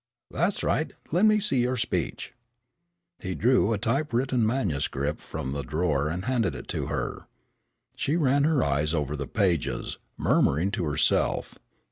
[0.31, 0.91] "That's right.
[1.11, 2.33] Let me see your speech."
[3.19, 7.27] He drew a typewritten manuscript from the drawer and handed it to her.
[7.95, 11.53] She ran her eyes over the pages, murmuring to herself.